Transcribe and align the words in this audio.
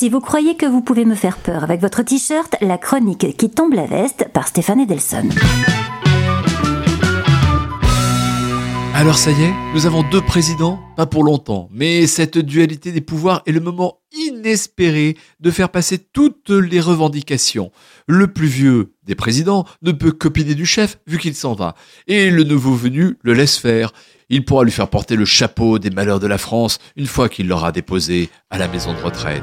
Si 0.00 0.08
vous 0.08 0.20
croyez 0.20 0.56
que 0.56 0.64
vous 0.64 0.80
pouvez 0.80 1.04
me 1.04 1.14
faire 1.14 1.36
peur 1.36 1.62
avec 1.62 1.82
votre 1.82 2.02
t-shirt, 2.02 2.56
la 2.62 2.78
chronique 2.78 3.36
qui 3.36 3.50
tombe 3.50 3.74
la 3.74 3.84
veste 3.84 4.28
par 4.32 4.48
Stéphane 4.48 4.80
Edelson. 4.80 5.28
Alors 8.94 9.18
ça 9.18 9.30
y 9.30 9.42
est, 9.42 9.52
nous 9.74 9.84
avons 9.84 10.02
deux 10.02 10.22
présidents, 10.22 10.78
pas 10.96 11.04
pour 11.04 11.22
longtemps, 11.22 11.68
mais 11.70 12.06
cette 12.06 12.38
dualité 12.38 12.92
des 12.92 13.02
pouvoirs 13.02 13.42
est 13.44 13.52
le 13.52 13.60
moment 13.60 13.98
inespéré 14.40 15.16
de 15.40 15.50
faire 15.50 15.68
passer 15.68 15.98
toutes 15.98 16.50
les 16.50 16.80
revendications. 16.80 17.70
Le 18.06 18.26
plus 18.26 18.46
vieux 18.46 18.92
des 19.04 19.14
présidents 19.14 19.64
ne 19.82 19.92
peut 19.92 20.12
copiner 20.12 20.54
du 20.54 20.66
chef 20.66 20.98
vu 21.06 21.18
qu'il 21.18 21.34
s'en 21.34 21.54
va, 21.54 21.74
et 22.06 22.30
le 22.30 22.44
nouveau 22.44 22.74
venu 22.74 23.16
le 23.22 23.34
laisse 23.34 23.56
faire. 23.56 23.92
Il 24.32 24.44
pourra 24.44 24.62
lui 24.62 24.70
faire 24.70 24.88
porter 24.88 25.16
le 25.16 25.24
chapeau 25.24 25.78
des 25.80 25.90
malheurs 25.90 26.20
de 26.20 26.26
la 26.28 26.38
France 26.38 26.78
une 26.96 27.06
fois 27.06 27.28
qu'il 27.28 27.48
l'aura 27.48 27.72
déposé 27.72 28.30
à 28.50 28.58
la 28.58 28.68
maison 28.68 28.92
de 28.92 28.98
retraite. 28.98 29.42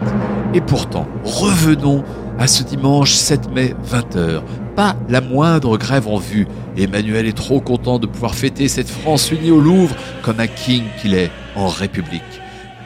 Et 0.54 0.61
pourtant, 0.61 1.07
revenons 1.23 2.05
à 2.39 2.47
ce 2.47 2.64
dimanche 2.64 3.14
7 3.14 3.51
mai 3.51 3.75
20h. 3.86 4.43
Pas 4.75 4.95
la 5.09 5.19
moindre 5.19 5.77
grève 5.77 6.07
en 6.07 6.18
vue. 6.18 6.47
Emmanuel 6.77 7.25
est 7.25 7.36
trop 7.36 7.59
content 7.59 8.00
de 8.00 8.07
pouvoir 8.07 8.36
fêter 8.36 8.69
cette 8.69 8.89
France 8.89 9.32
unie 9.32 9.51
au 9.51 9.59
Louvre 9.59 9.95
comme 10.21 10.39
un 10.39 10.47
king 10.47 10.83
qu'il 11.01 11.15
est 11.15 11.32
en 11.55 11.68
République. 11.68 12.21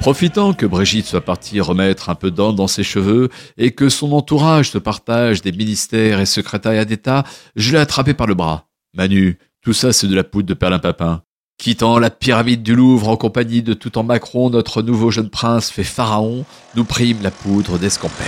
Profitant 0.01 0.53
que 0.53 0.65
Brigitte 0.65 1.05
soit 1.05 1.21
partie 1.21 1.61
remettre 1.61 2.09
un 2.09 2.15
peu 2.15 2.31
d'ordre 2.31 2.57
dans 2.57 2.65
ses 2.65 2.81
cheveux 2.83 3.29
et 3.59 3.69
que 3.69 3.87
son 3.87 4.13
entourage 4.13 4.71
se 4.71 4.79
partage 4.79 5.43
des 5.43 5.51
ministères 5.51 6.19
et 6.19 6.25
secrétariats 6.25 6.85
d'État, 6.85 7.23
je 7.55 7.71
l'ai 7.73 7.77
attrapé 7.77 8.15
par 8.15 8.25
le 8.25 8.33
bras. 8.33 8.65
Manu, 8.95 9.37
tout 9.61 9.73
ça 9.73 9.93
c'est 9.93 10.07
de 10.07 10.15
la 10.15 10.23
poudre 10.23 10.47
de 10.47 10.55
perlimpapin. 10.55 11.21
Quittant 11.59 11.99
la 11.99 12.09
pyramide 12.09 12.63
du 12.63 12.73
Louvre 12.73 13.09
en 13.09 13.15
compagnie 13.15 13.61
de 13.61 13.75
tout 13.75 13.99
en 13.99 14.03
Macron, 14.03 14.49
notre 14.49 14.81
nouveau 14.81 15.11
jeune 15.11 15.29
prince 15.29 15.69
fait 15.69 15.83
pharaon, 15.83 16.45
nous 16.75 16.83
prime 16.83 17.21
la 17.21 17.29
poudre 17.29 17.77
d'escampette. 17.77 18.25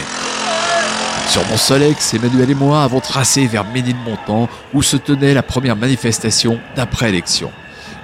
Sur 1.27 1.43
mon 1.47 1.57
Solex, 1.57 2.13
Emmanuel 2.13 2.51
et 2.51 2.55
moi 2.55 2.83
avons 2.83 2.99
tracé 2.99 3.47
vers 3.47 3.65
Ménilmontant 3.65 4.47
où 4.75 4.83
se 4.83 4.95
tenait 4.95 5.33
la 5.33 5.41
première 5.41 5.75
manifestation 5.75 6.59
d'après-élection. 6.75 7.51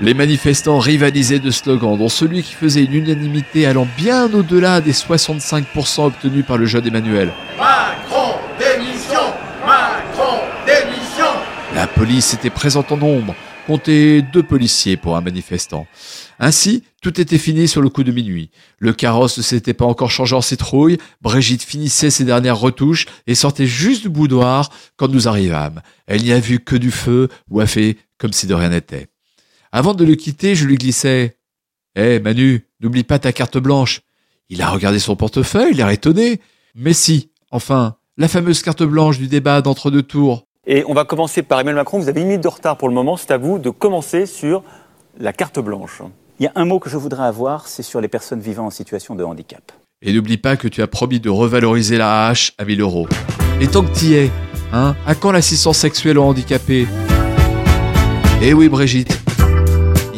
Les 0.01 0.13
manifestants 0.13 0.79
rivalisaient 0.79 1.39
de 1.39 1.51
slogans, 1.51 1.97
dont 1.97 2.07
celui 2.07 2.41
qui 2.41 2.53
faisait 2.53 2.85
une 2.85 2.93
unanimité 2.93 3.65
allant 3.65 3.85
bien 3.97 4.33
au-delà 4.33 4.79
des 4.79 4.93
65% 4.93 6.05
obtenus 6.05 6.45
par 6.45 6.57
le 6.57 6.65
jeune 6.65 6.87
Emmanuel. 6.87 7.33
Macron, 7.57 8.35
démission 8.57 9.19
Macron, 9.67 10.39
démission 10.65 11.25
La 11.75 11.85
police 11.85 12.33
était 12.33 12.49
présente 12.49 12.93
en 12.93 12.97
nombre, 12.97 13.35
comptait 13.67 14.21
deux 14.21 14.41
policiers 14.41 14.95
pour 14.95 15.17
un 15.17 15.21
manifestant. 15.21 15.85
Ainsi, 16.39 16.85
tout 17.01 17.19
était 17.19 17.37
fini 17.37 17.67
sur 17.67 17.81
le 17.81 17.89
coup 17.89 18.05
de 18.05 18.13
minuit. 18.13 18.51
Le 18.77 18.93
carrosse 18.93 19.37
ne 19.37 19.43
s'était 19.43 19.73
pas 19.73 19.83
encore 19.83 20.11
changé 20.11 20.33
en 20.33 20.41
citrouille, 20.41 20.97
Brigitte 21.21 21.63
finissait 21.63 22.09
ses 22.09 22.23
dernières 22.23 22.57
retouches 22.57 23.05
et 23.27 23.35
sortait 23.35 23.67
juste 23.67 24.03
du 24.03 24.09
boudoir 24.09 24.69
quand 24.95 25.09
nous 25.09 25.27
arrivâmes. 25.27 25.81
Elle 26.07 26.23
n'y 26.23 26.31
a 26.31 26.39
vu 26.39 26.59
que 26.59 26.77
du 26.77 26.89
feu 26.89 27.27
ou 27.49 27.59
a 27.59 27.67
fait 27.67 27.97
comme 28.17 28.31
si 28.31 28.47
de 28.47 28.53
rien 28.53 28.69
n'était. 28.69 29.09
Avant 29.71 29.93
de 29.93 30.03
le 30.03 30.15
quitter, 30.15 30.55
je 30.55 30.65
lui 30.65 30.77
glissais 30.77 31.37
Eh 31.95 32.19
Manu, 32.19 32.65
n'oublie 32.79 33.03
pas 33.03 33.19
ta 33.19 33.31
carte 33.31 33.59
blanche. 33.59 34.01
Il 34.49 34.63
a 34.63 34.69
regardé 34.69 34.97
son 34.97 35.15
portefeuille, 35.15 35.75
l'air 35.75 35.89
étonné. 35.89 36.41
Mais 36.73 36.93
si, 36.93 37.29
enfin, 37.51 37.97
la 38.17 38.27
fameuse 38.27 38.63
carte 38.63 38.81
blanche 38.81 39.19
du 39.19 39.27
débat 39.27 39.61
d'entre-deux 39.61 40.01
tours. 40.01 40.47
Et 40.65 40.83
on 40.87 40.93
va 40.93 41.05
commencer 41.05 41.43
par 41.43 41.59
Emmanuel 41.59 41.75
Macron. 41.75 41.99
Vous 41.99 42.09
avez 42.09 42.21
une 42.21 42.27
minute 42.27 42.43
de 42.43 42.47
retard 42.47 42.77
pour 42.77 42.89
le 42.89 42.95
moment. 42.95 43.15
C'est 43.15 43.31
à 43.31 43.37
vous 43.37 43.59
de 43.59 43.69
commencer 43.69 44.25
sur 44.25 44.63
la 45.19 45.33
carte 45.33 45.59
blanche. 45.59 46.01
Il 46.39 46.45
y 46.45 46.47
a 46.47 46.51
un 46.55 46.65
mot 46.65 46.79
que 46.79 46.89
je 46.89 46.97
voudrais 46.97 47.27
avoir, 47.27 47.67
c'est 47.67 47.83
sur 47.83 48.01
les 48.01 48.07
personnes 48.07 48.39
vivant 48.39 48.65
en 48.65 48.69
situation 48.71 49.13
de 49.13 49.23
handicap. 49.23 49.71
Et 50.01 50.13
n'oublie 50.13 50.37
pas 50.37 50.57
que 50.57 50.67
tu 50.67 50.81
as 50.81 50.87
promis 50.87 51.19
de 51.19 51.29
revaloriser 51.29 51.97
la 51.97 52.27
hache 52.27 52.53
à 52.57 52.65
1000 52.65 52.81
euros. 52.81 53.07
Et 53.61 53.67
tant 53.67 53.83
que 53.83 53.91
t'y 53.91 54.13
es, 54.13 54.31
hein, 54.73 54.95
à 55.05 55.13
quand 55.13 55.31
l'assistance 55.31 55.77
sexuelle 55.77 56.17
aux 56.17 56.23
handicapés? 56.23 56.87
Eh 58.41 58.53
oui, 58.53 58.69
Brigitte, 58.69 59.18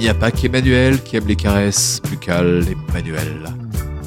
n'y 0.01 0.09
a 0.09 0.15
pas 0.15 0.31
qu'Emmanuel 0.31 1.03
qui 1.03 1.15
aime 1.15 1.27
les 1.27 1.35
caresses, 1.35 2.01
qu'Al 2.21 2.65
Emmanuel. 2.89 3.53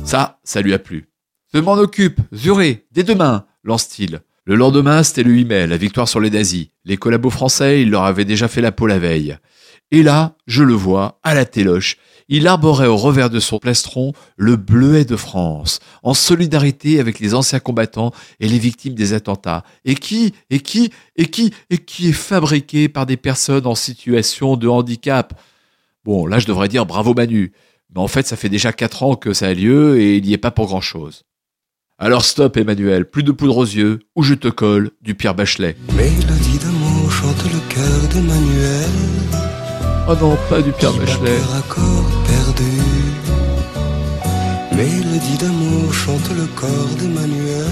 Ça, 0.05 0.41
ça 0.43 0.61
lui 0.61 0.75
a 0.75 0.81
plu. 0.81 1.09
Je 1.53 1.61
m'en 1.61 1.75
occupe, 1.75 2.21
juré, 2.33 2.85
dès 2.91 3.05
demain, 3.05 3.47
lance-t-il. 3.63 4.21
Le 4.45 4.57
lendemain, 4.57 5.05
c'était 5.05 5.23
le 5.23 5.31
8 5.31 5.45
mai, 5.45 5.67
la 5.69 5.77
victoire 5.77 6.09
sur 6.09 6.19
les 6.19 6.31
nazis. 6.31 6.67
Les 6.85 6.97
collabos 6.97 7.31
français, 7.31 7.83
il 7.83 7.91
leur 7.91 8.03
avait 8.03 8.25
déjà 8.25 8.49
fait 8.49 8.61
la 8.61 8.73
peau 8.73 8.89
la 8.89 8.99
veille. 8.99 9.37
Et 9.93 10.03
là, 10.03 10.35
je 10.49 10.65
le 10.65 10.75
vois, 10.75 11.21
à 11.23 11.33
la 11.33 11.45
téloche, 11.45 11.97
il 12.29 12.49
arborait 12.49 12.89
au 12.89 12.97
revers 12.97 13.31
de 13.31 13.39
son 13.39 13.61
plastron 13.61 14.15
le 14.37 14.57
bleuet 14.57 15.05
de 15.05 15.15
France, 15.15 15.79
en 16.03 16.13
solidarité 16.13 16.99
avec 16.99 17.21
les 17.21 17.35
anciens 17.35 17.61
combattants 17.61 18.11
et 18.41 18.49
les 18.49 18.59
victimes 18.59 18.95
des 18.95 19.13
attentats, 19.13 19.63
et 19.85 19.95
qui, 19.95 20.35
et 20.51 20.59
qui, 20.59 20.91
et 21.15 21.27
qui, 21.27 21.55
et 21.71 21.79
qui 21.79 22.09
est 22.09 22.13
fabriqué 22.13 22.89
par 22.89 23.07
des 23.07 23.17
personnes 23.17 23.69
en 23.69 23.77
situation 23.77 24.57
de 24.57 24.67
handicap. 24.67 25.41
Bon, 26.05 26.27
là 26.27 26.39
je 26.39 26.47
devrais 26.47 26.69
dire 26.69 26.85
bravo 26.85 27.15
Manu, 27.15 27.53
mais 27.95 28.01
en 28.01 28.09
fait 28.09 28.27
ça 28.27 28.37
fait 28.37 28.49
déjà 28.49 28.73
quatre 28.73 29.03
ans 29.03 29.17
que 29.17 29.33
ça 29.33 29.49
a 29.49 29.55
lieu 29.55 29.99
et 30.01 30.17
il 30.17 30.25
n'y 30.25 30.35
est 30.35 30.39
pas 30.39 30.51
pour 30.51 30.67
grand-chose. 30.67 31.23
Alors 31.99 32.25
stop 32.25 32.57
Emmanuel, 32.57 33.09
plus 33.09 33.23
de 33.23 33.33
poudre 33.33 33.57
aux 33.57 33.65
yeux, 33.65 34.01
ou 34.17 34.23
je 34.23 34.35
te 34.35 34.49
colle 34.49 34.91
du 35.01 35.15
Pierre 35.15 35.35
Bachelet. 35.35 35.77
Mélodie 35.97 36.59
d'amour 36.59 37.11
chante 37.11 37.45
le 37.45 37.75
cœur 37.75 38.09
d'Emmanuel. 38.13 38.91
Oh 40.09 40.15
non, 40.21 40.37
pas 40.51 40.61
du 40.61 40.73
Pierre 40.73 40.93
Bachelet. 40.93 41.39
accord 41.57 42.05
perdu. 42.27 42.65
Mélodie 44.77 45.39
d'amour 45.39 45.95
chante 45.95 46.31
le 46.37 46.47
corps 46.55 46.95
d'Emmanuel. 46.99 47.65